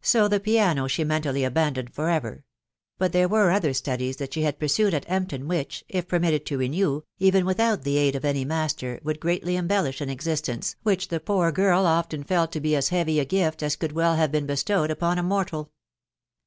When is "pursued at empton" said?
4.58-5.44